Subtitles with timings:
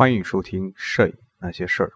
[0.00, 1.92] 欢迎收听《摄影那些事儿》。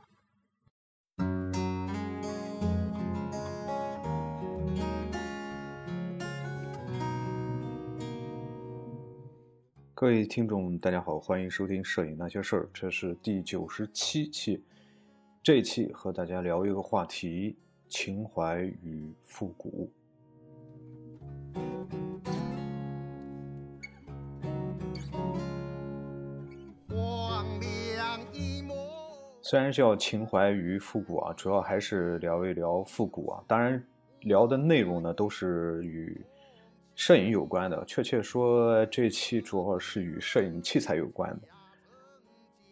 [9.95, 14.63] 各位听众，大家好，欢迎收听《摄影那些事儿》，这是第九十七期。
[15.43, 17.57] 这一期和大家聊一个话题：
[17.89, 19.91] 情怀与复古。
[29.47, 33.45] 虽然叫情怀与复古啊，主要还是聊一聊复古啊。
[33.47, 33.85] 当然，
[34.21, 36.19] 聊的内容呢都是与
[36.95, 37.85] 摄影有关的。
[37.85, 41.49] 确切说，这期主要是与摄影器材有关的。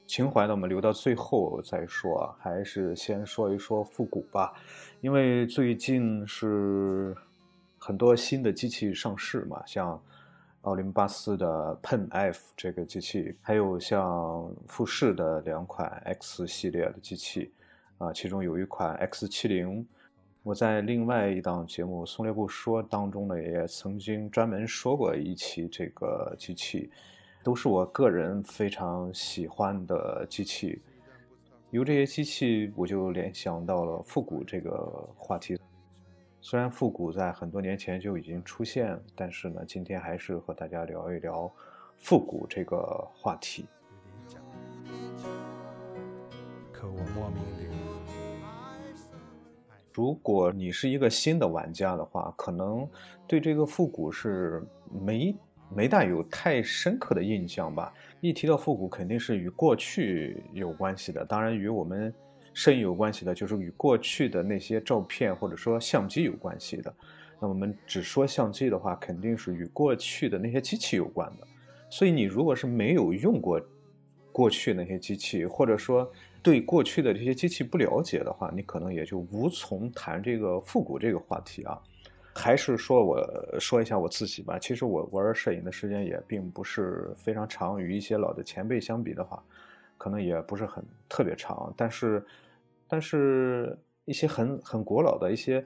[0.07, 4.55] 情怀呢，我们留到最后再说，还是先说一说复古吧。
[5.03, 7.15] 因为最近是
[7.77, 10.03] 很多新的机器上市嘛，像。
[10.63, 17.53] 奥林巴斯的 Pen F 这个机器，还有像富士的两款 X 系列的机器，
[17.99, 19.85] 啊，其中有一款 X 七零，
[20.45, 26.89] 我在另外一档节目《松列不说》当中呢，也曾经专门说过一期这个机器，
[27.43, 30.81] 都是我个人非常喜欢的机器。
[31.71, 34.79] 由这些机器，我就联想到了复古这个
[35.17, 35.59] 话题。
[36.45, 41.49] 虽然复古在很多年前就已经出现，但是呢，今天还是和大家聊一聊
[41.99, 42.83] 复古这个
[43.15, 43.65] 话题。
[49.93, 52.89] 如果你是一个新的玩家的话，可能
[53.25, 55.33] 对这个复古是没
[55.69, 57.95] 没大有太深刻的印象吧。
[58.21, 62.13] 一提到复古，肯定是与过去有关系的，当然与我们。
[62.55, 66.95] 摄影有关系的，就是与过去的那些照片或者说相机有关系的。
[67.41, 71.47] 那我们只说相机的话，肯定是与过去的那些机器有关的。
[71.91, 73.61] 所以你如果是没有用过
[74.31, 76.11] 过去那些机器，或者说
[76.43, 81.79] 对过去的这些机器不了解的话，你可能也就无从谈这个复古这个话题啊。
[82.35, 84.59] 还是说我说一下我自己吧。
[84.59, 89.43] 其实我玩摄影的时间也并不是非常长，与一些老的前辈相比的话。
[89.99, 92.27] 可能也不是很特别长，但是，
[92.93, 95.65] 但是一些很很古老的一些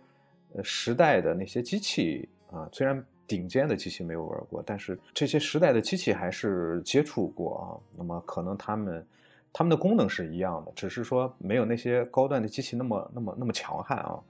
[0.54, 7.66] 呃时代的那些机器啊，虽然顶尖的机器没有玩过，但是这些时代的机器还是接触过啊。
[7.96, 9.04] 那么可能他们
[9.52, 14.22] 他们的功能是一样的，只是说没有那些高端的机器那么那么那么强悍啊。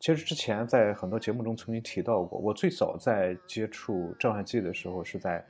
[0.00, 5.44] 其实之前在很多节目中曾经提到过，我最早在接触照相机的时候是在。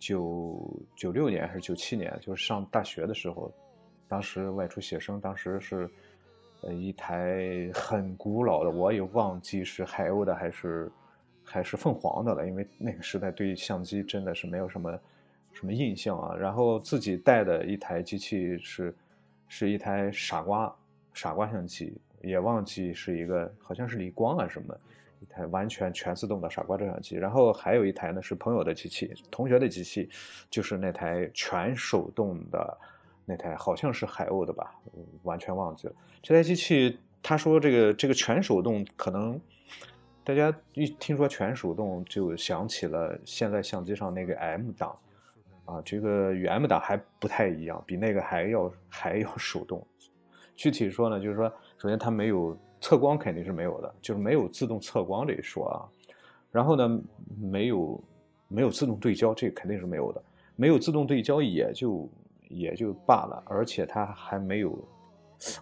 [0.00, 3.52] 九九六年还是九七年，就是上大学的时候，
[4.08, 5.88] 当时外出写生，当时是，
[6.62, 10.90] 呃，一台很古老的，我也忘记是海鸥的还是
[11.44, 15.00] 还是凤凰的了，因为那个时代对相机真的是没有什么
[15.52, 16.34] 什么印象啊。
[16.34, 18.94] 然后自己带的一台机器是
[19.46, 20.74] 是一台傻瓜
[21.12, 24.74] 傻瓜相机，也忘记是一个好像是理光啊什么。
[25.20, 30.08] 一台完全全自动的傻瓜照相机，然后还有一台呢是朋友的机器，同学的机器，
[30.48, 32.78] 就是那台全手动的
[33.28, 34.74] 那台，好像是海鸥的吧，
[35.22, 35.94] 完全忘记了。
[36.22, 39.38] 这台机器，他说这个这个全手动，可能
[40.24, 44.98] 大家一听说全手动就想起了现在相机上那个 M 档
[45.66, 49.86] 啊，这个与 M 档还不太一样，比那个还要还要手动。
[50.56, 52.58] 具体说呢，就是说，首先它没有。
[52.80, 55.82] 测光肯定是没有的，就是没有自动测光这一说啊。
[56.52, 57.00] 然后呢，
[57.36, 58.00] 没有
[58.46, 60.22] 没有自动对焦，这肯定是没有的。
[60.54, 62.08] 没有自动对焦也就
[62.48, 64.76] 也就罢了，而且它还没有，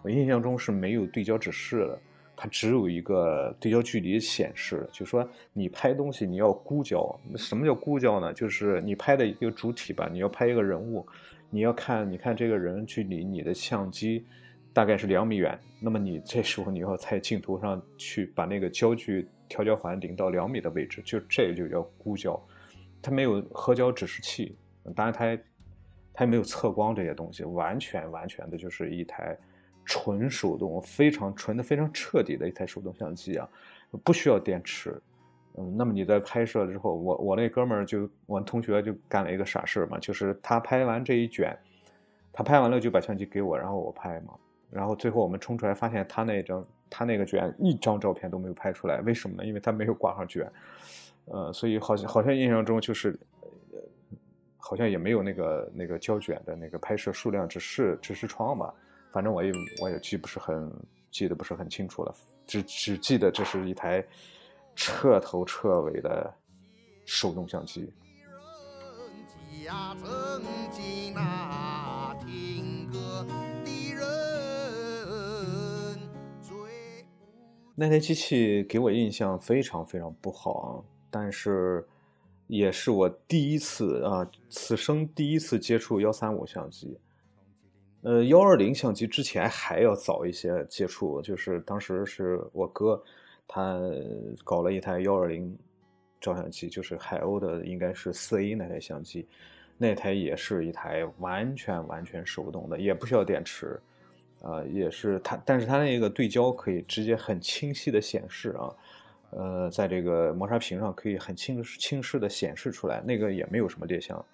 [0.03, 1.99] 我印象中是没有对焦指示的，
[2.37, 4.89] 它只有一个对焦距离显示。
[4.93, 8.33] 就说你拍东西你要估焦，什么叫估焦呢？
[8.33, 11.07] 就是你拍的一个主体吧，你要拍一个人物，
[11.51, 14.25] 你要看你看这个人距离你的相机。
[14.73, 22.39] 大概是两米远，那么你这时候你要在镜头上去把那个焦距调焦环顶到两米的位置，就这就叫估焦。
[23.01, 24.55] 它没有合焦指示器，
[24.95, 25.43] 当然它
[26.17, 29.37] 它也没有测光这些东西，完全完全的就是一台
[29.85, 33.47] 纯手动、非常纯的、非常彻底的一台手动相机啊，
[34.03, 34.99] 不需要电池。
[35.59, 41.55] 嗯，那么你在拍摄之后，我我那哥们儿就我同学就干了一个傻事嘛，就是他拍完这一卷，
[42.33, 44.33] 他拍完了就把相机给我，然后我拍嘛。
[44.71, 49.47] 然后最后我们冲出来，发现他那张他那个卷一张照片都没有拍出来，为什么呢？
[49.47, 50.51] 因为他没有挂上卷，
[51.27, 53.19] 呃，所以好像好像印象中就是，
[54.69, 58.75] 好像也没有那个那个胶卷的那个拍摄数量，只是只是窗吧，
[59.13, 60.69] 反正我也我也记不是很，
[61.09, 62.13] 记得不是很清楚了，
[62.49, 64.05] 只只记得这是一台
[64.75, 66.35] 彻头彻尾的
[67.05, 67.93] 手动相机。
[77.77, 81.87] 那台机器给我印象非常非常不好啊，但是。
[82.47, 86.99] 也是我第一次啊，此生第一次接触幺三五相机。
[88.03, 93.03] 呃，幺二零相机之前还要早一些接触，就是当时是我哥
[93.49, 93.81] 他
[94.45, 95.59] 搞了一台幺二零
[96.21, 99.27] 照相机，就是海鸥的，应该是四 A 那台相机，
[99.77, 103.81] 那台也是一台完全完全手动的，也不需要电池。
[104.43, 108.73] 啊，也是它，但是它那个对焦可以直接很清晰的显示啊，
[109.37, 114.25] 呃，在这个磨砂屏上可以很清清晰的显示出来，那个也没有什么裂相，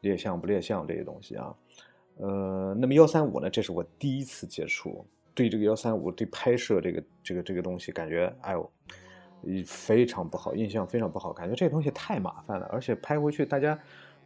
[0.00, 1.54] 裂相不裂相这些东西啊，
[2.16, 8.70] 呃，那么幺三五呢，这是我第一次接触，对这个幺三五对拍摄这个这个这个东西感觉，哎呦，
[9.64, 13.78] 非常不好，印象非常不好，感觉这个东西太麻烦了，而且拍回去大家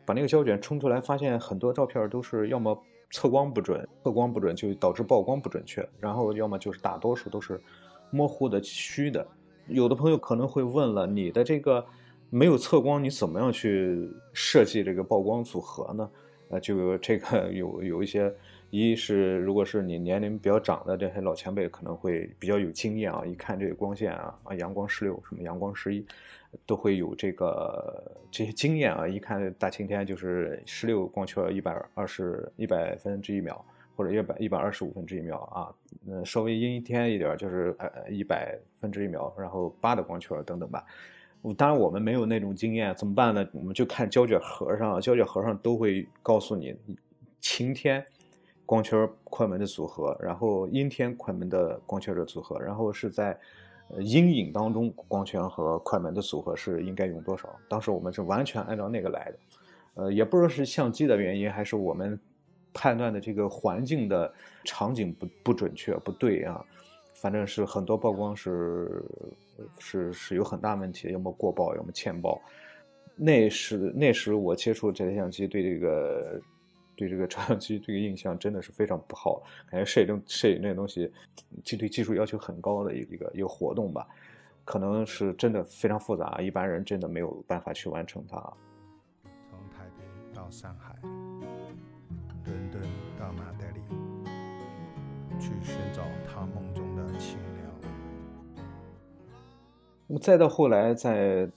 [0.07, 2.77] 把那个胶卷冲出来，发现很多照片都是要么。
[3.15, 7.61] 测光不准，测光不准就导致曝光不准确，然后要么就是大多数都是
[8.11, 9.23] 模糊的、虚的。
[9.67, 11.85] 有的朋友可能会问了，你的这个
[12.31, 16.11] 没有测光，你怎么样去设计这个曝光组合呢？
[16.49, 18.33] 呃，就这个有有一些，
[18.71, 26.05] 一是如果是你年龄比较长的这些老前辈，可能会比较有经验啊，一看这个光线啊，啊阳光十六什么阳光十一。
[26.67, 29.09] 都会有这个这些经验啊！
[29.09, 33.65] 一看大晴天就是十六光圈一百二十一百分之一秒，
[34.03, 35.73] 或者一百一百二十五分之一秒啊。
[36.09, 40.85] 呃，稍微阴天一点就是呃一百分之一秒，然后八的光圈等等吧。
[41.57, 43.49] 当然我们没有那种经验，怎么办呢？
[43.53, 46.77] 我们就看胶卷盒上，胶卷盒上都会告诉你
[47.41, 48.05] 晴天
[48.67, 53.39] 光圈快门的组合，然后阴天快门的光圈的组合，然后是在。
[53.99, 57.55] 阴影当中，光圈和快门的组合是应该用多少？
[57.69, 59.39] 当时我们是完全按照那个来的，
[59.97, 62.19] 呃，也不知道是相机的原因，还是我们
[62.73, 64.33] 判断的这个环境的
[64.65, 66.65] 场景不不准确不对啊，
[67.15, 69.05] 反正是很多曝光是
[69.79, 72.41] 是是有很大问题，要么过曝，要么欠曝。
[73.17, 76.41] 那时那时我接触这台相机，对这个。
[76.95, 81.11] 对这个照相机这个印象真的是非常不好，感觉摄影摄影这东西，
[81.65, 84.07] 就对技术要求很高的一个一个活动吧，
[84.63, 88.37] 可能是真的非常复杂，一般人真的没有办法去完成它。
[89.51, 90.05] 从台北
[90.35, 90.95] 到上海，
[95.43, 98.65] 去寻找他梦中的清凉。
[100.07, 101.51] 那么再到后来，在。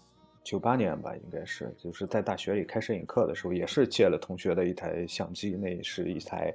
[0.46, 6.54] 九八年吧，应该是就是在大学里开摄影课的时候，也是借了同学的一台相机，那是一台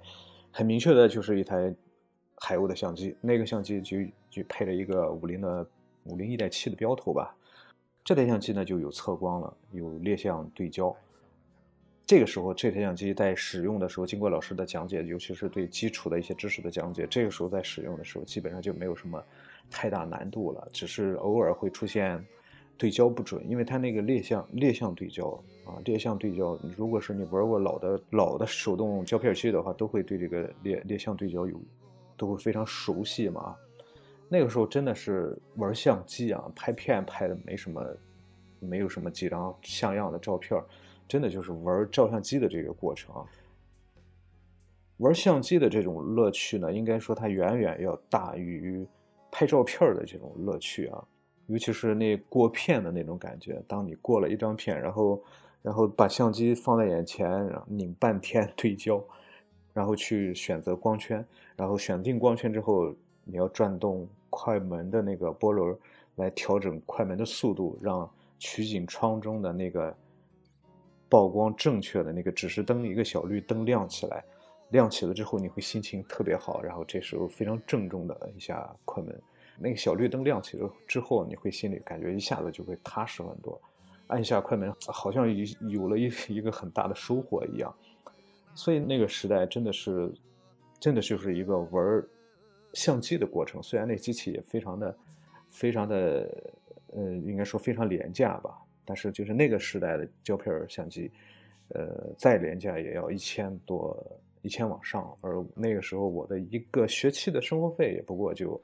[0.52, 1.74] 很明确的，就是一台
[2.36, 3.16] 海鸥的相机。
[3.20, 3.96] 那个相机就
[4.30, 5.66] 就配了一个五零的
[6.04, 7.34] 五零一点七的标头吧。
[8.04, 10.94] 这台相机呢就有测光了，有裂相对焦。
[12.10, 19.22] 这个时候这台相机在使用的时候，经过老师的讲解，尤其是对基础的一些知识的讲解，这个时候在使用的时候，基本上就没有什么
[19.70, 22.20] 太大难度了，只是偶尔会出现。
[22.76, 31.60] 对焦不准，因为它那个裂相裂相对焦啊，裂相对焦，如果是你玩过老的老的手动胶片机的话，都会对这个裂裂相对焦有，
[32.16, 33.54] 都会非常熟悉嘛。
[34.28, 37.86] 那个时候真的是玩相机啊，拍片拍的没什么，
[38.58, 40.60] 没有什么几张像样的照片，
[41.10, 43.12] 真的就是玩照相机的这个过程。
[44.98, 48.86] 玩相机的这种乐趣呢，应该说它远远要大于
[49.32, 51.04] 拍照片的这种乐趣啊。
[51.48, 55.20] 尤其是那过片的那种感觉，当你过了一张片，然后，
[55.62, 59.02] 然后把相机放在眼前，然后拧半天对焦，
[59.72, 61.26] 然后去选择光圈，
[61.56, 65.76] 然后选定光圈之后，你要转动快门的那个波轮
[66.14, 69.92] 来调整快门的速度，让取景窗中的那个
[71.10, 74.24] 曝光正确的那个指示灯一个小绿灯亮起来，
[74.70, 79.20] 亮起了之后你会心情特别好，然后这时候非常郑重的摁一下快门。
[79.58, 83.60] 那个小绿灯亮起了之后，你会心里感觉一下子就会踏实很多，
[84.06, 87.74] 按下快门好像有有了一 一个很大的收获一样。
[88.54, 90.10] 所以那个时代真的是，
[90.78, 92.04] 真的就是一个玩
[92.72, 93.62] 相机的过程。
[93.62, 94.96] 虽然那机器也非常的、
[95.50, 96.52] 非常的，
[96.94, 101.10] 呃，应该说非常廉价吧，但是就是那个时代的胶片相机，
[101.68, 103.96] 呃，再廉价也要一千多、
[104.42, 105.16] 一千往上。
[105.20, 108.60] 而那个时候我的一个学期的生活费也不过就。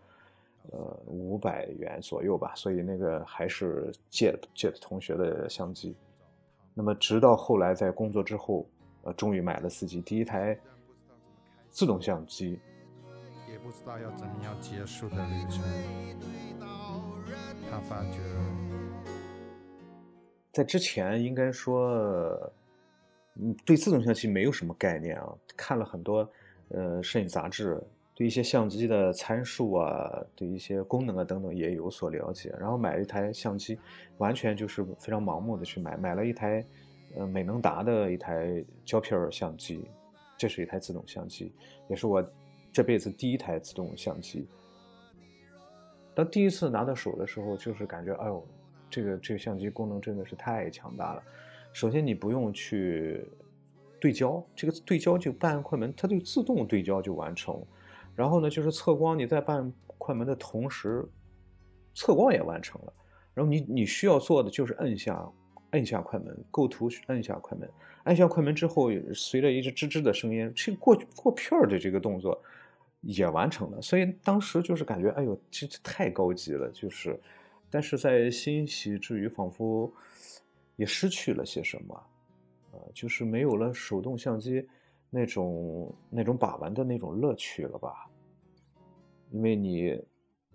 [0.72, 5.94] 呃，五百元左右吧，所以那个还是借借的同学的相机。
[6.74, 8.66] 那么直到后来在工作之后，
[9.04, 10.58] 呃，终于买了自己第一台
[11.68, 12.58] 自动相机。
[13.48, 15.62] 也不知道要怎么样结束的旅程。
[17.70, 18.18] 他发觉，
[20.56, 22.50] 在之前应该说，
[23.34, 26.26] 嗯，对自动相机没有什么概念啊，看了很多
[26.70, 27.78] 呃摄影杂志。
[28.14, 32.54] 对一些相机的参数啊，对一些功能啊等等也有所了解。
[32.58, 33.78] 然后买了一台相机，
[34.16, 36.64] 完全就是非常盲目的去买，买了一台
[37.18, 39.84] 呃美能达的一台胶片相机，
[40.38, 41.52] 这是一台自动相机，
[41.88, 42.26] 也是我
[42.72, 44.48] 这辈子第一台自动相机。
[46.14, 48.42] 当第一次拿到手的时候，就是感觉，哎呦，
[48.90, 51.22] 这个这个相机功能真的是太强大了。
[51.72, 53.24] 首先，你不用去
[54.00, 57.60] 对焦，这个对焦就半快门，它就自动对焦就完成。
[58.14, 61.04] 然后呢，就是测光，你在半快门的同时，
[61.94, 62.92] 测光也完成了。
[63.34, 65.28] 然后你你需要做的就是摁下
[65.70, 67.68] 摁下快门，构图摁下快门，
[68.04, 72.42] 按下快门之后，随着一只吱吱的声音，这过过片儿的这个动作。
[73.02, 77.20] 也完成了，所以当时就是感觉，哎呦，这这太高级了，就是，
[77.70, 79.92] 但是在欣喜之余，仿佛
[80.76, 82.06] 也失去了些什么，
[82.72, 84.66] 呃，就是没有了手动相机
[85.10, 88.08] 那种那种把玩的那种乐趣了吧？
[89.30, 90.00] 因为你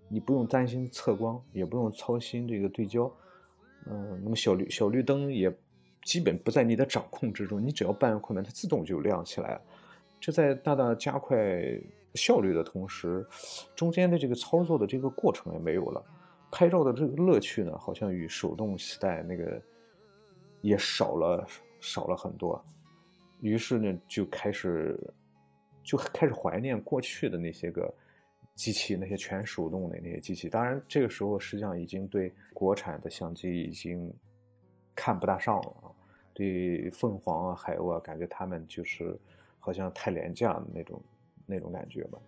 [0.08, 3.12] 你不用担心测光，也不用操心这个对焦，
[3.86, 5.52] 嗯，那么小绿小绿灯也
[6.04, 9.62] 基本不在你的掌控之中，你只要半按快门，它自动就亮起来了，
[10.20, 11.36] 这在大大加快。
[12.14, 13.26] 效率的同时，
[13.74, 16.04] 中间的这个操作的这个过程也没有了，
[16.52, 19.60] 拍照的这个乐趣呢，好像与手动时代那个
[20.60, 21.44] 也少了
[21.80, 22.64] 少了很多。
[23.40, 24.96] 于是呢，就开始
[25.82, 27.92] 就开始怀念过去的那些个
[28.54, 30.48] 机器，那些全手动的那些机器。
[30.48, 34.14] 当然，这个时候实际上已经对国产的相机已经
[34.94, 35.90] 看不大上了啊，
[36.32, 39.18] 对凤凰啊、海鸥啊，感觉他们就是
[39.58, 41.02] 好像太廉价的那种。
[41.44, 42.18] 那种感觉吧，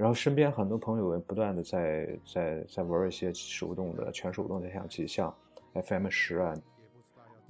[0.00, 5.30] 然后身边很多朋友也不断的在在在玩一些手动的全手动的相机，像
[5.74, 6.54] FM 十啊，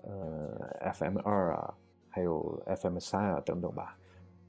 [0.02, 1.72] 呃 FM 二啊，
[2.08, 3.96] 还有 FM 三啊等等吧，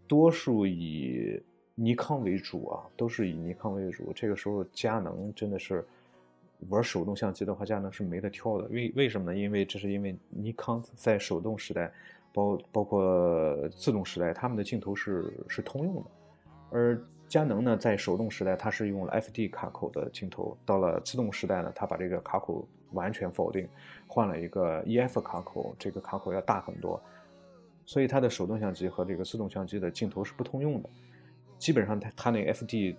[0.07, 1.39] 多数以
[1.75, 4.11] 尼康为主啊，都是以尼康为主。
[4.13, 5.85] 这个时候佳能真的是
[6.69, 8.67] 玩手动相机的话，佳能是没得挑的。
[8.69, 9.37] 为为什么呢？
[9.37, 11.93] 因为这是因为尼康在手动时代，
[12.33, 16.09] 包包括自动时代，他们的镜头是是通用的。
[16.71, 16.99] 而
[17.31, 23.65] 佳能呢，在手动时代，它是用了 FD 卡口的镜头；到了自动时代呢，它把这个卡口完全否定，
[24.05, 27.01] 换了一个 EF 卡口，这个卡口要大很多。
[27.85, 30.89] 所以它的手动相机和这个自动相机的镜头是不通用的。
[31.57, 32.97] 基本上，它它那 FD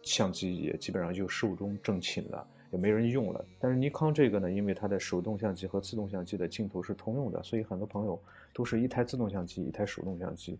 [0.00, 3.44] 相机也基本上就寿终正寝了，也没人用了。
[3.60, 8.18] 但是尼康这个呢，因为它的手动相机和自动相机的镜头是通用的，所以很多朋友
[8.54, 10.58] 都是一台自动相机，一台手动相机。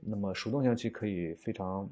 [0.00, 1.88] 那么手动相机可以非常、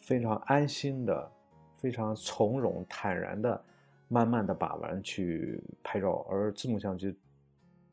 [0.00, 1.30] 非常安心的、
[1.76, 3.64] 非常从容坦然的、
[4.08, 7.14] 慢慢的把玩去拍照，而自动相机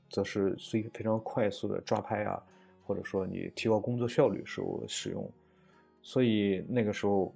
[0.10, 2.42] 则是非非常快速的抓拍啊，
[2.86, 5.30] 或者说你提高工作效率时候使用。
[6.02, 7.36] 所以那个时候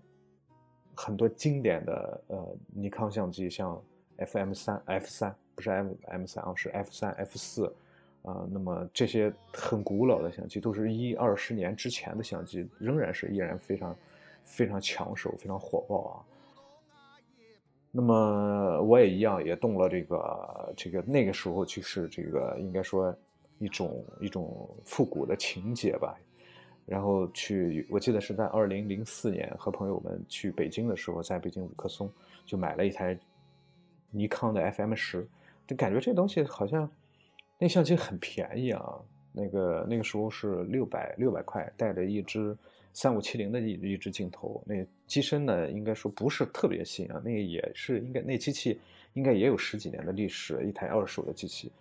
[0.96, 3.80] 很多经典的呃尼康相机，像
[4.18, 7.72] F M 三、F 三不是 M M 三啊，是 F 三、F 四。
[8.24, 13.98] 啊，那么这些很古老的相机，都是一二十年之前的相机，仍然是依然非常
[14.44, 16.14] 非常抢手，非常火爆啊。
[17.92, 23.14] 那么我也一样，也动了这个这个那个时候就是这个应该说
[23.60, 26.18] 一种一种复古的情节吧。
[26.86, 32.12] 然后去，我记得是在二零零四年和朋友们去北京的时候，在北京五棵松
[32.46, 33.18] 就买了一台
[34.10, 35.28] 尼康的 FM 十，
[35.68, 36.90] 就感觉这东西好像。
[37.58, 38.96] 那相机很便宜啊，
[39.32, 42.58] 那个那个时候是六百六百块，带着一支
[42.94, 44.64] 三五七零的一一支镜头。
[44.66, 48.80] 那机身呢，应该说不是特别新啊，那个也是应该那机器
[49.14, 51.72] 应该也有十几年的历史，一台二手的机器。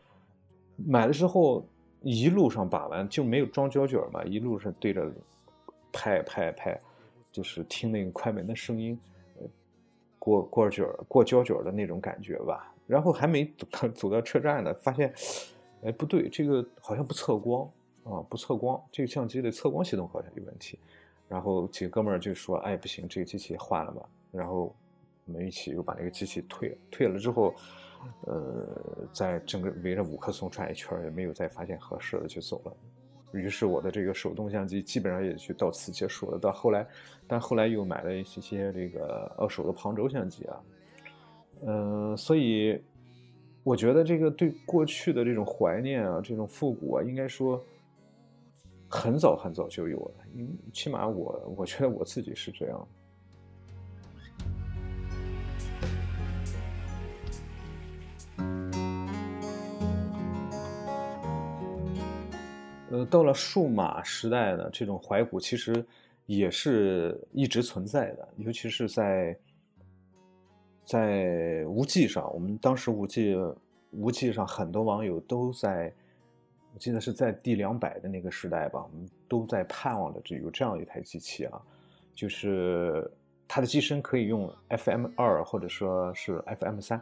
[0.77, 1.67] 买了之后
[2.03, 5.11] 一路上把玩就没有装胶卷嘛，一路上对着
[5.93, 6.81] 拍拍拍，
[7.31, 8.99] 就是听那个快门的声音，
[10.19, 12.75] 过过卷过胶卷的那种感觉吧。
[12.87, 15.13] 然后还没走走到车站呢，发现。
[15.83, 17.65] 哎，不对，这个好像不测光
[18.05, 20.79] 啊，不测光，这个相机的测光系统好像有问题。
[21.31, 24.75] 然后几个哥们儿就说：“哎，不行，这个机器换了吧。”然后
[25.25, 26.77] 我们一起又把那个机器退了。
[26.91, 27.55] 退了之后，
[28.27, 28.69] 呃，
[29.13, 32.77] 在整个围着五棵松转一圈，也没有再发现合适的就走了。
[33.33, 36.39] 于是我的这个手动相机基本上也就到此结束了。
[36.39, 36.85] 到后来，
[37.29, 40.61] 但后来又买了一些这个二手的旁轴相机啊，
[41.67, 42.83] 嗯，所以。
[43.63, 47.63] 我觉得这个对过去的这种怀念啊，这种复古啊，应该说
[48.91, 50.25] 很早很早就有了。
[50.35, 52.89] 因起码我我觉得我自己是这样。
[62.91, 65.87] 呃，到了数码时代的这种怀古，其实
[66.27, 69.39] 也是一直存在的，尤其是在
[70.85, 73.37] 在无际上，我们当时无际
[73.93, 75.95] 无际上很多网友都在，
[76.73, 81.61] 我记得是在第两百的那个时代吧，我们都在盼望着有这样一台机器啊，
[82.15, 83.11] 就是
[83.49, 87.01] 它的机身可以用 FM 二或者说是 FM 三，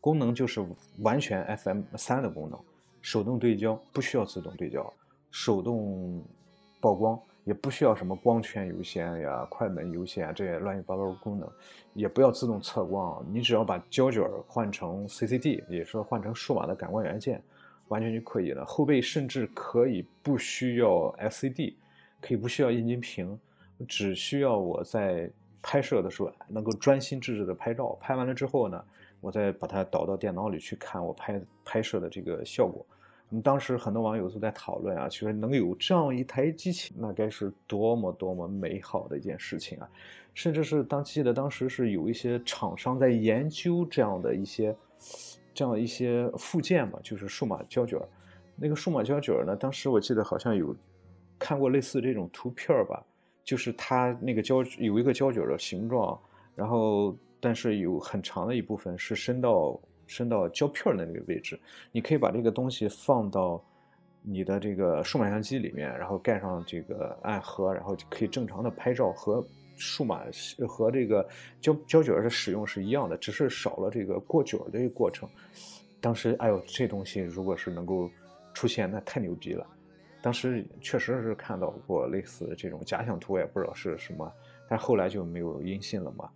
[0.00, 0.66] 功能就是
[0.98, 2.58] 完全 FM 三的功能，
[3.00, 4.92] 手动对焦不需要自动对焦，
[5.30, 6.22] 手动
[6.80, 7.18] 曝光。
[7.44, 11.48] 也不需要什么光圈优先呀、快门优先这些乱七八糟的功能，
[11.94, 17.40] 也不要自动测光，你只要把胶卷换成 CCD，也是换成数码的感光元件，
[17.88, 18.64] 完全就可以了。
[18.64, 21.74] 后背甚至可以不需要 LCD，
[22.20, 23.38] 可以不需要液晶屏，
[23.86, 25.30] 只需要我在
[25.62, 28.84] 拍摄的时候能够专心致志的拍照，拍完了之后呢，
[29.20, 32.84] 我再把它导到电脑里去看我拍拍摄的这个效果。
[33.30, 39.90] 嗯，当时很多网友都在讨论啊，其实能有这样一台机器，那该是多么多么美好的一件事情啊！
[40.32, 44.72] 甚至是当记得当时是有一些厂商在研究这样的一些
[45.56, 47.98] 这样一些附件嘛，就是数码胶卷。
[48.54, 50.76] 那个数码胶卷呢，当时我记得好像有
[51.38, 53.02] 看过类似这种图片吧，
[53.42, 56.16] 就是它那个胶有一个胶卷的形状，
[56.54, 59.80] 然后但是有很长的一部分是伸到。
[60.08, 61.58] 伸到胶片的那个位置，
[61.90, 63.60] 你可以把这个东西放到
[64.22, 69.44] 你的这个数码相机里面，然后盖上这个暗盒，然后就可以正常的拍照，和
[69.76, 70.22] 数码
[70.66, 71.26] 和这个
[71.60, 75.28] 胶胶卷的使用是一样的，只是少了这个过卷的一个过程。
[76.00, 78.10] 当时，哎呦，这东西如果是能够
[78.54, 79.66] 出现，那太牛逼了。
[80.22, 84.32] 当时确实是看到过类似的这种假想图，我也不知道是什么，
[84.68, 86.28] 但后来就没有音信了嘛。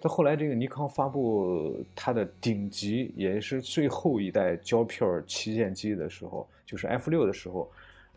[0.00, 7.70] 到后来，这个尼康发布它的顶级，也是最后一代胶片旗舰机的时候，就是 F 六的时候，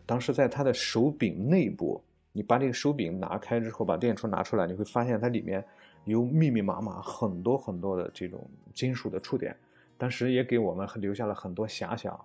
[0.06, 2.02] 当时在它的手柄内部，
[2.36, 5.64] 你把这个手柄拿开之后，把电池拿出来，你会发现它里面
[6.04, 8.44] 有密密麻麻很多很多的这种
[8.74, 9.56] 金属的触点，
[9.96, 12.18] 当时也给我们留下了很多遐想。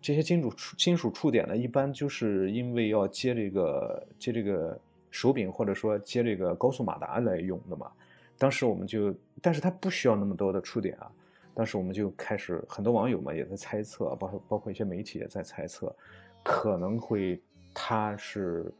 [0.00, 4.76] 这些金属触金属触点呢，一般就是因为要接这个接这个
[5.12, 7.88] 手柄，或者说接这个高速马达来用的嘛。
[8.36, 11.08] 当时我们就，但是它不需要那么多的触点啊。
[11.54, 15.94] 当时我们就开始，很多网友嘛也在猜测，包括包括一些媒体也在猜测，
[16.42, 17.40] 可能会
[17.72, 18.72] 它是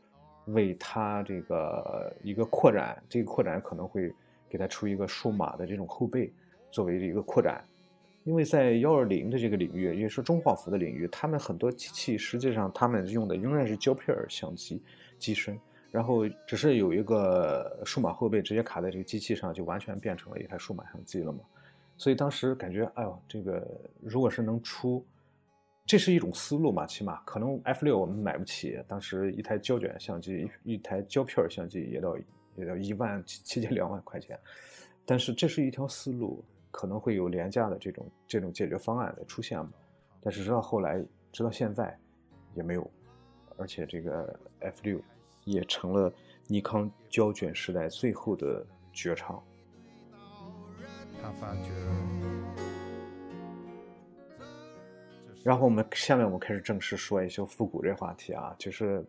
[0.47, 4.13] 为它这个一个扩展，这个扩展可能会
[4.49, 6.31] 给它出一个数码的这种后背
[6.71, 7.63] 作为一个扩展，
[8.23, 14.81] 因为在幺二零的这个领域，也是中画幅的领域，他们很多机器实际上他们用的仍然是胶片相机
[15.17, 15.59] 机身。
[15.91, 21.41] 然后只是有一个数码后背直接卡在这个机器上，就完全变成了一台数码相机了嘛。
[21.97, 23.63] 所以当时感觉，哎呦，这个
[24.01, 25.05] 如果是能出，
[25.85, 26.85] 这是一种思路嘛。
[26.85, 32.17] 起码可能 F 六我们买不起，当时一台胶卷相机，一台胶片相机也到
[32.55, 34.39] 也要一万七千两万块钱。
[35.05, 39.71] 但是这是一条思路，可能会有廉价的这种这种解决方案的出现嘛。
[40.21, 41.97] 但是直到后来，直到现在
[42.55, 42.91] 也没有，
[43.57, 44.99] 而且这个 F 六。
[45.45, 46.09] 也成了
[46.47, 49.43] 尼康胶卷时代最后的绝唱。
[51.21, 51.71] 他发觉，
[55.43, 59.05] 然后我们下面我们开始正式说一些复古这话题啊，就是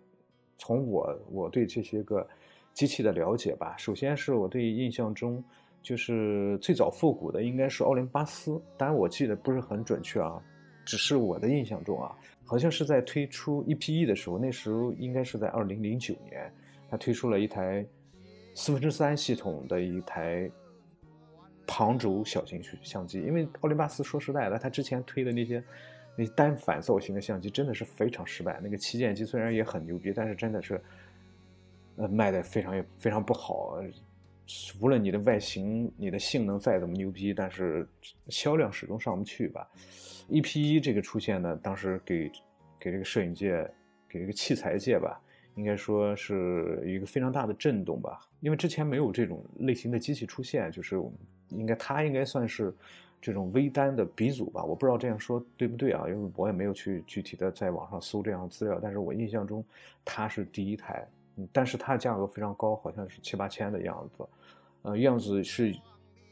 [0.58, 2.26] 从我我对这些个
[2.72, 3.76] 机器的了解吧。
[3.78, 5.42] 首先是我对印象中，
[5.80, 10.42] 就是最早复古的应该是奥林巴斯，当然我记得不是很准确啊，
[10.84, 12.10] 只是我的印象中啊。
[12.46, 16.52] 好像是在推出 EPE 的时候，那时候应该是在二零零九年，
[16.90, 17.86] 他推出了一台
[18.54, 20.50] 四分之三系统的一台
[21.66, 23.22] 旁轴小型相机。
[23.22, 25.62] 因为奥林巴斯说实在的，他之前推的那些
[26.16, 28.60] 那单反造型的相机真的是非常失败。
[28.62, 30.80] 那个旗舰机虽然也很牛逼，但是真的是
[31.96, 33.80] 呃卖的非常非常不好。
[34.78, 37.88] 无论你的外形、你的性能再怎么牛逼，但是
[38.28, 39.66] 销量始终上不去吧。
[40.28, 42.30] E P 一这个出现呢，当时给
[42.78, 43.66] 给这个摄影界、
[44.06, 45.18] 给这个器材界吧，
[45.54, 48.20] 应该说是一个非常大的震动吧。
[48.40, 51.02] 因为之前没有这种类型的机器出现，就是
[51.48, 52.74] 应该它应该算是
[53.24, 54.62] 这种微单的鼻祖吧。
[54.62, 56.04] 我不知道这样说对不对啊？
[56.06, 59.64] 因为我也没有去具体的在网上搜这样的资料，但是我印象中
[60.04, 61.08] 它是第一台。
[61.36, 64.24] 嗯，但是它的价格非常高，好像是七八千的样子，
[64.82, 65.74] 呃，样子是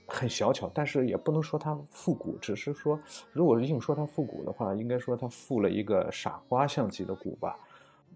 [0.06, 3.00] 很小巧，但是也不能说它复古，只是说，
[3.32, 7.58] 如果硬说它复古的话，应该说它复了一个傻瓜相机的古吧。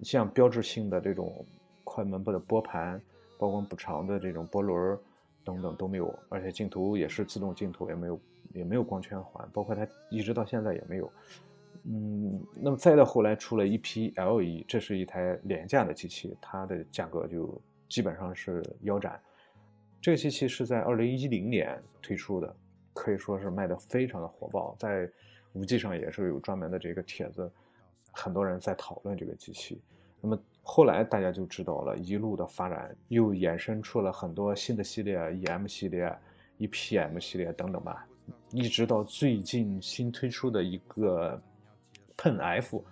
[0.03, 1.45] 像标志性的这种
[1.83, 3.01] 快门的拨盘、
[3.39, 4.97] 曝光补偿的这种波轮
[5.43, 8.21] 等等都没有，而且镜头也是自动镜头，也没有
[8.57, 11.13] 也没有光圈环，包括它一直到现在也没有。
[11.85, 19.21] 嗯，那么再到后来出了一批 L 一，这是一台廉价的机器，它的价格就基本上是腰斩。
[20.01, 22.57] 这个机器是在二零一零年推出的，
[22.93, 25.09] 可以说是卖的非常的火爆，在
[25.53, 27.51] 五 G 上也是有专门的这个帖子，
[28.11, 29.81] 很多人在讨论这个机器。
[30.21, 36.13] 那么后来大家就知道了，一路的发展又衍生出了很多新的系列，EM 系列、
[36.59, 38.07] EPM 系列等等吧，
[38.57, 41.39] 一直到最近新推出的一个
[42.17, 42.83] Pen F。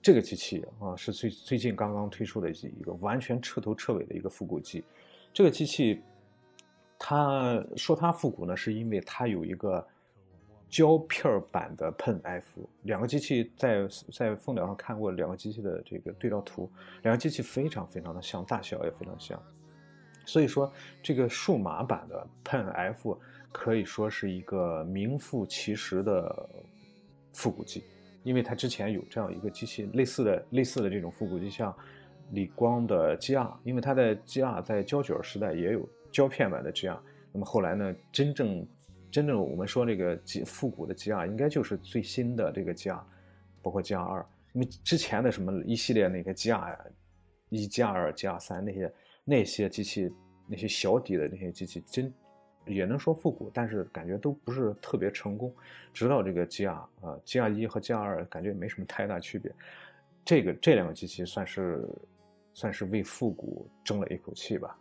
[0.00, 4.84] 这个机器啊，是最最近刚刚推出的一个完全彻头彻尾的一个复古机。
[5.32, 6.00] 这个机器，
[6.96, 9.84] 它说它复古呢，是因为它有一个
[10.68, 12.60] 胶片版的 Pen F。
[12.84, 16.70] 两个机器在在蜂鸟上看过两个机器的这个对照图，
[17.02, 19.42] 两个机器非常非常的像，大小也非常像。
[20.24, 23.18] 所以说，这个数码版的 Pen F
[23.52, 26.48] 可以说是一个名副其实的
[27.32, 27.82] 复古机。
[28.22, 31.74] 因为它之前有这样一个机器，类似的类似的这种复古机，像
[32.32, 36.98] 理光的 GR，因为它的 GR 在胶卷时代也有胶片版的 GR。
[37.32, 38.66] 那么后来呢，真正
[39.10, 43.00] 真正我们说这个复古的 GR，应该就是最新的这个 GR，
[43.62, 44.24] 包括 GR 二。
[44.52, 46.76] 因为之前的什么一系列那个 GR
[47.48, 48.92] 一、GR 二、GR 三那些
[49.24, 50.12] 那些机器，
[50.46, 52.12] 那些小底的那些机器，真。
[52.72, 55.52] 也能说复古，但是感觉都不是特别成功。
[55.92, 56.88] 直到这个 GR 啊
[57.26, 59.52] ，GR 一和 GR 二感觉没什么太大区别。
[60.24, 61.84] 这个这两个机器算是
[62.54, 64.78] 算是为复古争了一口气吧。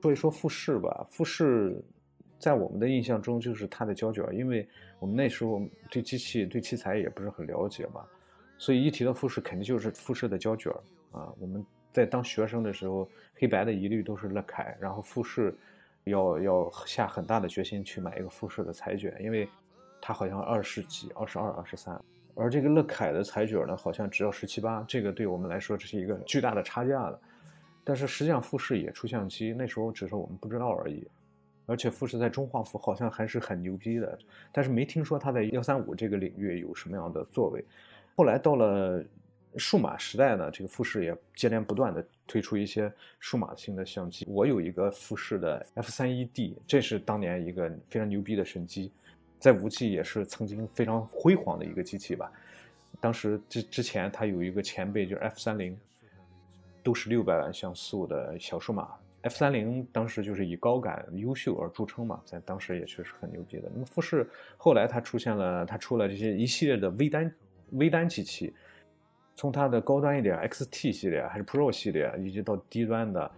[0.00, 1.78] 说一说富士吧，富士
[2.38, 4.66] 在我们的印象中就是它的胶卷，因为
[4.98, 5.60] 我们那时候
[5.90, 8.02] 对机器对器材也不是很了解嘛，
[8.56, 10.72] 所以一提到富士，肯定就是富士的胶卷
[11.12, 11.62] 啊，我们。
[11.92, 15.52] 在当学生的时候，黑白的一律都是乐凯，然后富士
[16.04, 19.48] 要要下很大的决心去买一个富士的彩卷，因为
[20.00, 22.00] 它好像二十几、二十二、二十三，
[22.34, 27.20] 而这个乐凯的彩卷呢，好像只要十七八，这个对我们来说这是一个巨大的差价了。
[27.82, 31.06] 但是实际上富士也出相机，那时候只是我们不知道而已。
[31.66, 34.18] 而且富士在中画幅好像还是很牛逼的，
[34.52, 37.64] 但是没听说它在幺三五这个领域有什么样的作为。
[38.14, 39.04] 后来到了。
[39.56, 44.24] 数码时代呢，这个富士也接连不断的推出一些数码性的相机。
[44.28, 48.92] 我有一个富士的 F 三一 D，这是当年一个非常牛逼的神机，
[49.40, 52.30] 在无记也是曾经非常辉煌的一个机器吧。
[53.00, 55.76] 当时之之前，它有一个前辈就是 F 三零，
[56.82, 58.88] 都是六百万像素的小数码。
[59.22, 63.68] F 三零当时就是以高感、优秀而著称嘛，在当时也确实很牛逼的。
[63.72, 67.34] 那么富士后来它出现了，它出了这些一系列的微单
[67.72, 68.54] 微单机器。
[69.36, 73.30] 从它的高端一点 XT 系列还是 Pro 系列，以及到低端的，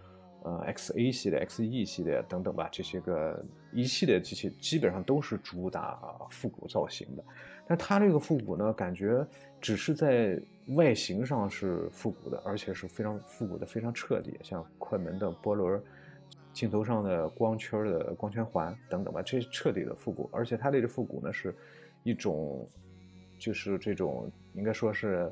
[0.43, 5.97] 呃 XA 系列、XE 系列等等吧，这些个一系列机器基本上都是主打
[6.29, 7.23] 复古造型的。
[7.65, 9.25] 但它这个复古呢，感觉
[9.61, 10.37] 只是在
[10.75, 14.37] 外形上是复古的，而且是非常复古的，非常彻底。
[14.43, 15.81] 像快门的波轮、
[16.51, 20.29] 镜头上的光圈的光圈环等等吧，这彻底的复古。
[20.33, 21.55] 而且它这个复古呢，是
[22.03, 22.67] 一种，
[23.39, 25.31] 就是这种应该说是。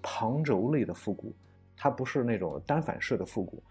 [0.00, 1.34] 旁轴类的复古，
[1.76, 3.62] 它不是那种单反式的复古，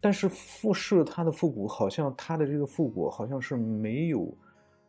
[0.00, 4.34] 但是富士它的复古好像它的这个复古好像是没有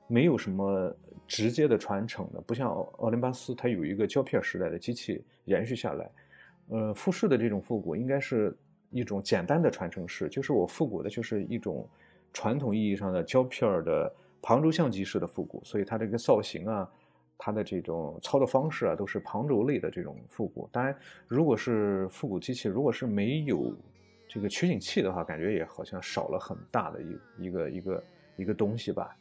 [0.07, 0.95] 没有什么
[1.27, 6.09] 直接的传承的，不像奥林巴斯它有一个胶片时代的机器延续下来，
[6.69, 8.55] 呃，富士的这种复古应该是
[8.91, 11.87] 一种简单的传承式，就是我复古的就是一种
[12.31, 16.89] 传统意义上的胶片的旁轴相机式的复古，所以它这个造型啊。
[17.37, 20.67] 它的这种操作方式啊，都是旁轴类的这种复古。
[20.71, 20.97] 当然，
[21.27, 23.73] 如果是复古机器，如果是没有
[24.27, 28.03] 这个取景器的话，感觉也好像少了很大的一一个一个
[28.37, 29.15] 一个东西吧。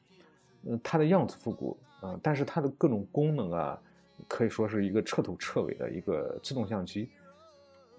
[0.64, 3.80] 嗯，它的样子复古，嗯，但是它的各种功能啊，
[4.26, 7.08] 可以说是一个彻头彻尾的一个自动相机。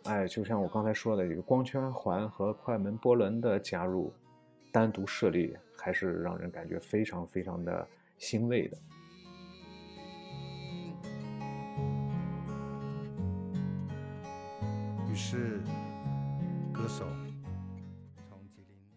[0.03, 4.11] 哎，就像我刚才说的，一个光圈环和快门波轮的加入，
[4.71, 8.77] 单独设立，还是让人感觉非常非常的欣慰的。
[15.17, 15.59] 是
[16.71, 17.03] 歌手。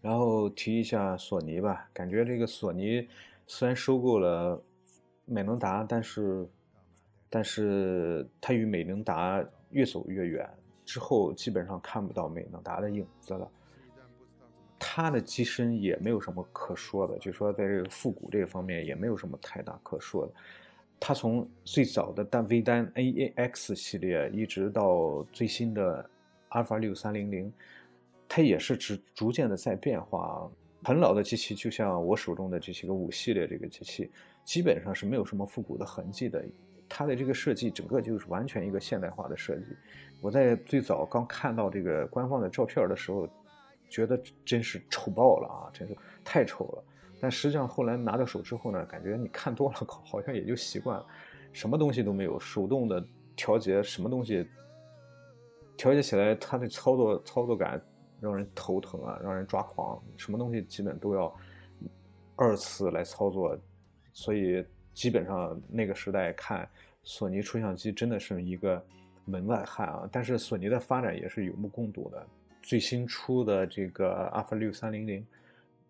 [0.01, 3.07] 然后提一下索尼吧，感觉这个索尼
[3.47, 4.61] 虽然收购了
[5.25, 6.47] 美能达，但是
[7.29, 10.49] 但是它与美能达越走越远，
[10.85, 13.49] 之后基本上看不到美能达的影子了。
[14.79, 20.33] 它的机身也没有什么可说的，就说在这个复古这方面也没有什么太大可说的。
[21.03, 26.07] 它从最早的单微单 AAX 系列，一直到最新的
[26.49, 27.51] 阿尔法六三零零，
[28.29, 30.47] 它也是逐逐渐的在变化。
[30.83, 34.11] 很老的机器，就像我手中的这些个五系列这个机器，
[34.43, 36.45] 基本上是没有什么复古的痕迹的。
[36.87, 39.65] 它的这个设计整个就是完全一个现代化的设计。
[40.21, 43.27] 我在最早刚看到这个官方的照片的时候，
[43.89, 46.83] 觉得真是丑爆了啊，真是太丑了。
[47.21, 51.05] 但实际上后来拿到手之后呢，感觉你看多了， 好像也就习惯了。
[51.53, 53.05] 什么东西都没有，手动的
[53.35, 54.43] 调节，什么东西
[55.77, 57.79] 调节起来，它的操作操作感
[58.19, 60.01] 让人头疼啊，让人抓狂。
[60.17, 61.31] 什么东西基本都要
[62.35, 63.55] 二次来操作，
[64.13, 66.67] 所以基本上那个时代看
[67.03, 68.83] 索尼出相机真的是一个
[69.25, 70.09] 门外汉啊。
[70.11, 72.25] 但是索尼的发展也是有目共睹的，
[72.63, 75.23] 最新出的这个阿法六三零零。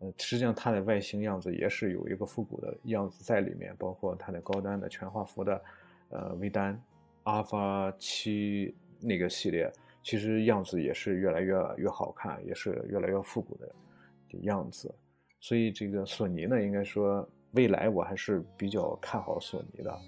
[0.02, 5.64] 呃，实际上它的外形样子也是有一个复古的样子在里面，包括它的高端的全画幅的，
[6.10, 6.82] 呃，微单
[7.24, 13.72] ，，Alpha 七那个系列，其实样子也是越来越越好看，也是越来越复古的
[14.42, 14.94] 样子。
[15.40, 20.00] 所以这个索尼呢，应该说未来我还是比较看好索尼的。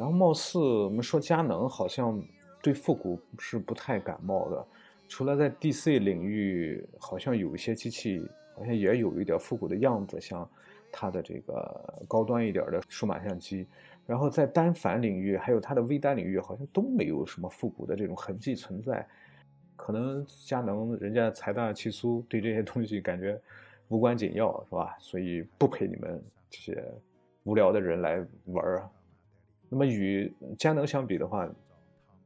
[0.00, 2.18] 然后，貌似我们说佳能好像
[2.62, 4.66] 对复古是不太感冒的，
[5.06, 10.48] 除了在 DC 领域，好像有一些机器好像也有一点复古的样子，像
[10.90, 13.66] 它的这个高端一点的数码相机。
[14.06, 19.06] 然后在单反领域，还有它的微单领域，好像都没有什么复古的这种痕迹存在。
[19.76, 23.38] 可能佳能人家财大气粗，对这些东西感觉
[23.88, 24.96] 无关紧要，是吧？
[24.98, 26.82] 所以不陪你们这些
[27.44, 28.90] 无聊的人来玩啊。
[29.72, 31.48] 那么与佳能相比的话，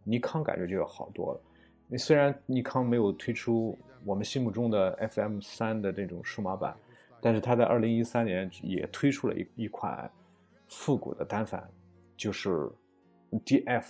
[0.02, 1.98] 尼康感觉就要好多了。
[1.98, 6.74] 虽然尼康没有推出我们心目中的 FM 三的这种数码版，
[7.20, 10.10] 但是它在二零一三年也推出了一一款
[10.68, 11.68] 复古的单反，
[12.16, 12.66] 就是
[13.30, 13.84] DF。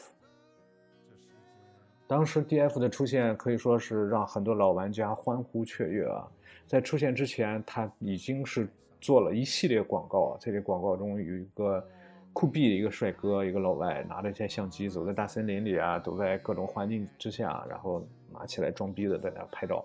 [2.09, 6.29] 当时 DF 的出现可以说是让很多老玩家欢呼雀跃啊！
[6.67, 8.69] 在出现之前，它已经是
[9.01, 11.87] 做了一系列广告，在这广告中有一个。
[12.35, 19.85] 酷毙的一个帅哥，一个老外拿着一些相机走在大森林里啊，走在各种环境之下，然后拿起来装逼的在那拍照，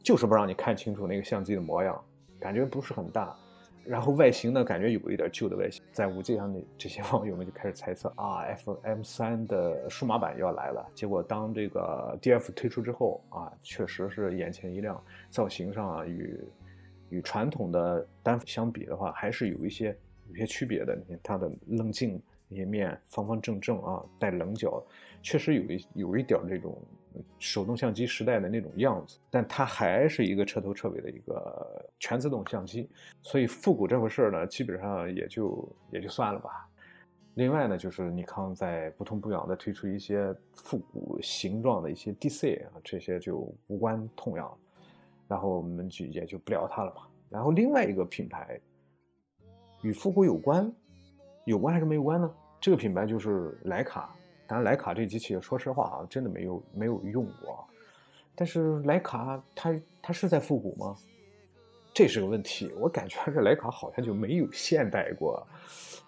[0.00, 2.00] 就是不让你看清楚那个相机的模样，
[2.38, 3.36] 感觉不是很大。
[3.84, 5.82] 然后外形呢，感觉有一点旧的外形。
[5.90, 10.86] 在五 G 上的这些网友们就开始猜测啊，FM 三的数码版要来了。
[10.94, 16.38] 结果当这个 DF 推出之后啊，确实是眼前一亮，造型上啊与
[17.08, 19.96] 与传统的单反相比的话，还是有一些。
[20.28, 24.82] 有些区别的，你看它的棱镜一面方方正正啊，带棱角，
[25.22, 26.80] 确实有一有一点这种
[27.38, 32.88] 手动相机时代的那种样子，但它还是一个彻头彻尾的一个全自动相机，
[33.22, 36.68] 所以复古这回事儿呢，基本上也就也就算了吧。
[37.34, 44.58] 另外呢，就是尼康在不痛不痒的推出一些复古形状的一些 DC 啊，这些就无关痛痒，
[45.26, 47.02] 然后我们就也就不聊它了嘛。
[47.28, 48.60] 然后另外一个品牌。
[49.82, 50.72] 与复古有关，
[51.44, 52.30] 有关还是没有关呢？
[52.60, 54.12] 这个品牌就是徕卡。
[54.46, 57.64] 当然，徕卡这机器，说实话啊，真的没有没有用过。
[58.34, 60.96] 但是徕卡它它是在复古吗？
[61.94, 62.72] 这是个问题。
[62.78, 65.46] 我感觉这徕卡好像就没有现代过，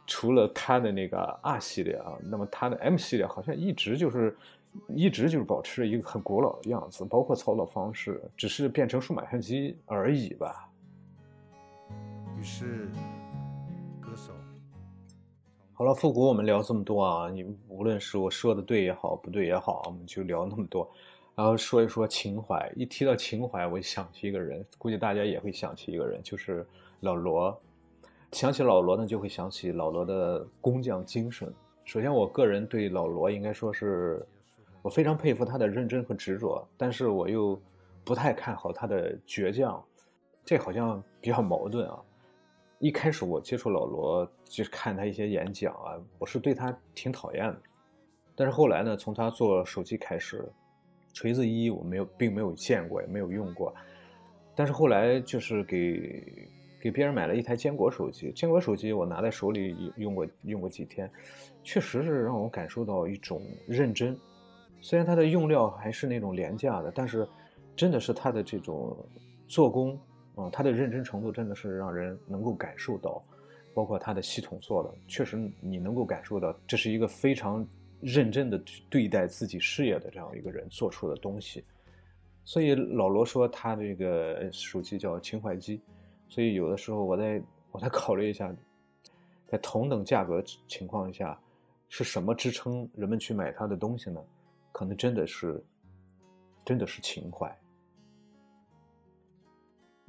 [0.06, 4.36] 除了它的那个 R 系列啊，那么它的 M 系列好像一直就是
[4.88, 10.68] 一直就是保持着一个很古老的样子，包括操作方式，只是变成数码相机而已吧。
[12.38, 12.88] 于是。
[15.80, 20.86] 好了，复古我们聊这么多啊，你无论是我说的对也好，不对也好，我们就聊那么多，
[21.34, 22.70] 然后说一说情怀。
[22.76, 26.66] 一提到情怀，我就想起一个人，估计大家也会想起一个人，就是
[27.00, 27.58] 老罗。
[28.32, 31.50] 想起老罗呢，就会想起老罗的工匠精神。
[31.86, 34.22] 首先，我个人对老罗应该说是
[34.82, 37.58] 我非常佩服他的认真和执着，但是我又
[38.04, 39.82] 不太看好他的倔强，
[40.44, 41.98] 这好像比较矛盾啊。
[42.80, 47.60] 一开始我接触老罗，就是看他一些演讲啊，我是对他挺讨厌的。
[48.34, 50.50] 但是后来呢，从他做手机开始，
[51.12, 53.74] 锤子一我没有，并没有见过，也没有用过。
[54.56, 56.48] 但是后来就是给
[56.80, 61.10] 给别人买了一台坚果手机，坚果手机我拿在手里用过，用过几天，
[61.62, 64.18] 确实是让我感受到一种认真。
[64.80, 67.28] 虽然它的用料还是那种廉价的，但是
[67.76, 68.96] 真的是它的这种
[69.46, 70.00] 做工。
[70.34, 73.22] 啊，他的认真程度真的是让人能够感受到，
[73.74, 77.66] 包括他的系统做的，确实你能够感受到，这是一个非常
[78.00, 81.64] 认真的对待自己事业的这样一个人做出的东西。
[82.44, 85.80] 所以老罗说他这个手机叫情怀机，
[86.28, 88.52] 所以有的时候我在我在考虑一下，
[89.46, 91.38] 在同等价格情况下，
[91.88, 94.20] 是什么支撑人们去买他的东西呢？
[94.72, 95.62] 可能真的是，
[96.64, 97.54] 真的是情怀。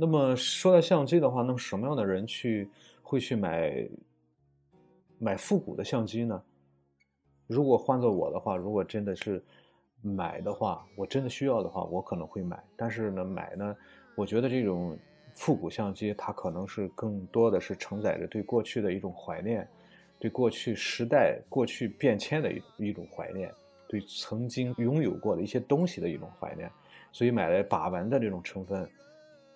[0.01, 2.67] 那么说到相机的话，那么什么样的人去
[3.03, 3.87] 会去买
[5.19, 6.41] 买复古的相机呢？
[7.45, 9.39] 如果换做我的话，如果真的是
[10.01, 12.59] 买的话，我真的需要的话，我可能会买。
[12.75, 13.77] 但是呢，买呢，
[14.15, 14.97] 我觉得这种
[15.35, 19.69] 复古相机，它可能是更多的是承载着对过去的一种怀念，
[20.17, 23.53] 对过去时代、过去变迁的一一种怀念，
[23.87, 26.67] 对曾经拥有过的一些东西的一种怀念。
[27.11, 28.89] 所以买来把玩的这种成分。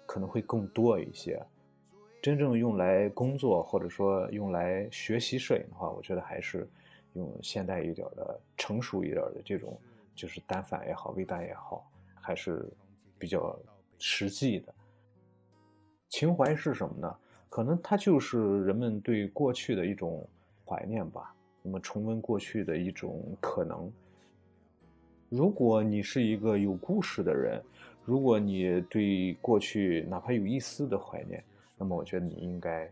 [0.06, 1.42] 可能会更多一些，
[2.22, 6.68] 真正用来工作或者说用来学习摄影的话，我觉得还是
[7.14, 9.80] 用现代一点的、成熟一点的这种，
[10.16, 11.90] 就是单反也好、微单也好，
[12.22, 12.66] 还是
[13.18, 13.58] 比较
[14.00, 14.74] 实际的。
[16.10, 17.16] 情怀是什么呢？
[17.50, 20.28] 可能它就是人们对过去的一种
[20.66, 21.36] 怀念吧。
[21.62, 23.92] 那么重温过去的一种可能。
[25.30, 27.62] 如果你是一个有故事的人。
[28.06, 31.44] 如果你对过去哪怕有一丝的怀念，
[31.76, 32.92] 那么我觉得你应该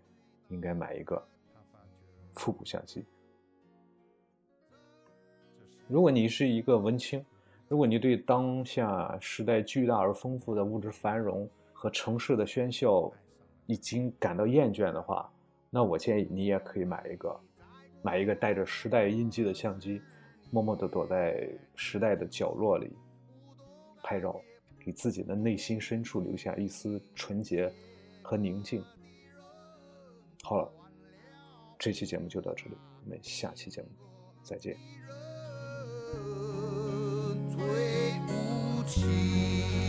[0.50, 1.24] 应该买一个
[2.34, 3.06] 复古相机。
[5.88, 7.24] 如果你是一个文青，
[7.68, 13.12] 如果你对当下时代巨大而丰富的物质繁荣和城市的喧嚣
[13.68, 15.32] 已经感到厌倦的话，
[15.70, 17.40] 那我建议你也可以买一个
[18.02, 20.02] 买一个带着时代印记的相机，
[20.50, 22.92] 默默地躲在时代的角落里
[24.02, 24.42] 拍照。
[24.86, 27.72] 给自己的内心深处留下一丝纯洁
[28.22, 28.84] 和宁静。
[30.42, 30.72] 好了，
[31.80, 33.88] 这期节目就到这里，我们下期节目
[34.44, 34.78] 再见。
[37.50, 37.64] 最
[38.28, 39.83] 无情。